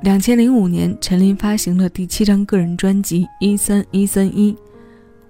[0.00, 4.52] 两千零五年，陈琳发行了第七张个人专辑《一三一三一》。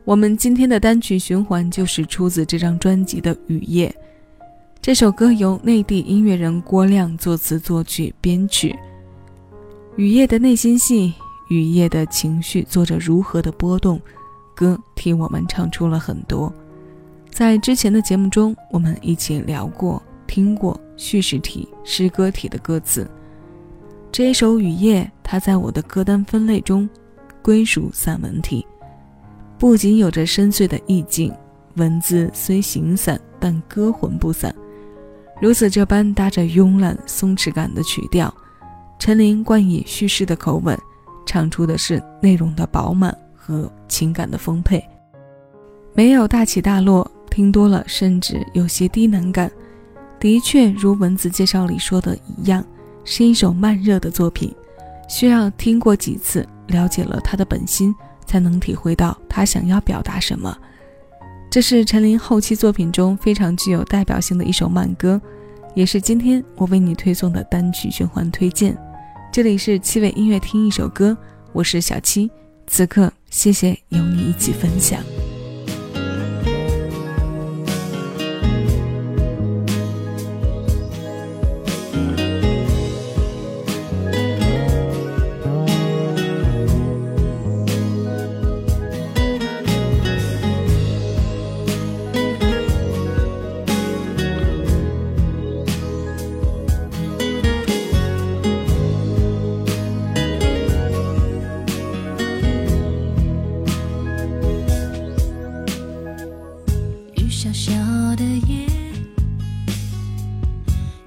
[0.05, 3.89] 我们今天的单曲循环就是出自这张专辑的《雨夜》。
[4.83, 8.77] 这首歌由内地音乐人郭亮作词作曲编曲。
[9.97, 11.15] 雨夜的内心戏，
[11.49, 13.99] 雨夜的情绪做着如何的波动？
[14.55, 16.53] 歌替我们唱出了很多。
[17.31, 23.09] 在之前的节目中，我们一起聊过、听过叙事体、诗歌体的歌词。
[24.11, 26.89] 这一首《雨夜》，它在我的歌单分类中
[27.43, 28.67] 归属散文体。
[29.59, 31.33] 不仅有着深邃的意境，
[31.77, 34.55] 文字虽形散，但歌魂不散。
[35.41, 38.33] 如此这般搭着慵懒松弛感的曲调，
[38.99, 40.77] 陈琳冠以叙事的口吻，
[41.27, 44.83] 唱出的是内容的饱满和情感的丰沛，
[45.95, 49.51] 没有大起大落，听多了甚至有些低能感。
[50.19, 52.65] 的确，如文字介绍里说的一样，
[53.11, 54.55] 是一首慢热的作品，
[55.09, 57.95] 需要听过几次，了解了他的本心。
[58.29, 60.55] 才能体会到他想要表达什么。
[61.51, 65.19] 这是陈琳后期作品中非常具有代表性的一首慢歌，
[65.75, 68.77] 也是今天我为你推送的单曲循环推荐。
[69.33, 71.17] 这里是七尾音乐听一首歌，
[71.55, 72.31] 我是小七，
[72.67, 75.03] 此刻谢谢有你一起分享。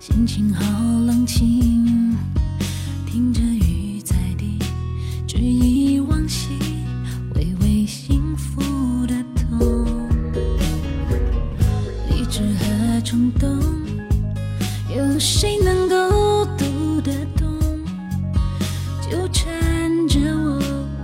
[0.01, 0.63] 心情好
[1.05, 2.17] 冷清，
[3.05, 4.57] 听着雨在滴，
[5.27, 6.57] 追忆往昔，
[7.35, 8.59] 微微幸福
[9.05, 9.85] 的痛，
[12.09, 13.47] 理智和冲动，
[14.89, 17.47] 有谁能够读得懂，
[19.07, 20.59] 纠缠着我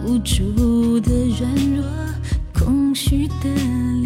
[0.07, 1.85] 无助的软弱，
[2.51, 3.96] 空虚的。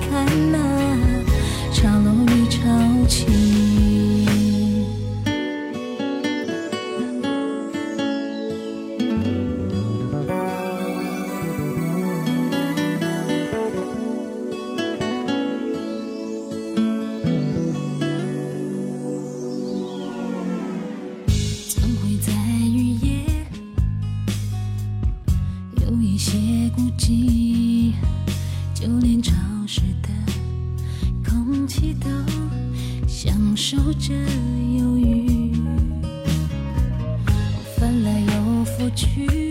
[0.00, 0.58] 看那，
[1.72, 2.58] 潮落与潮
[3.06, 3.26] 起，
[21.68, 22.32] 总会在
[22.66, 23.24] 雨夜
[25.86, 26.36] 有一些
[26.74, 27.92] 孤寂。
[28.80, 29.34] 就连潮
[29.66, 30.08] 湿的
[31.28, 32.08] 空气都
[33.08, 35.52] 享受着忧郁
[37.76, 39.47] 翻来又覆去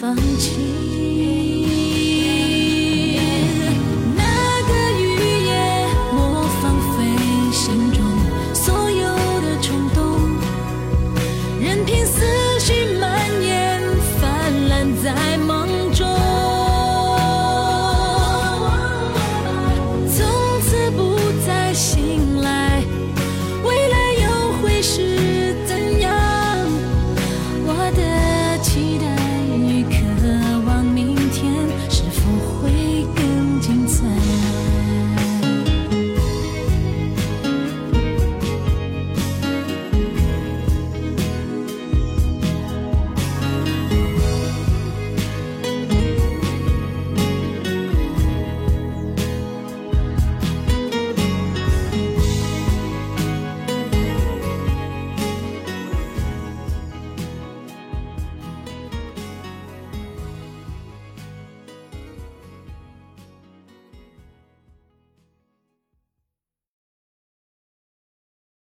[0.00, 0.52] 放弃。
[4.14, 4.22] 那
[4.68, 5.02] 个雨
[5.44, 5.50] 夜，
[6.12, 6.16] 我
[6.62, 6.64] 放
[6.94, 6.96] 飞
[7.52, 7.98] 心中
[8.54, 9.02] 所有
[9.42, 9.98] 的冲动，
[11.60, 12.06] 任凭